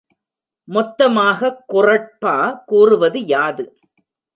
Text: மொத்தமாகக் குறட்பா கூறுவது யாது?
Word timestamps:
மொத்தமாகக் 0.67 1.61
குறட்பா 1.73 2.35
கூறுவது 2.65 3.25
யாது? 3.25 3.65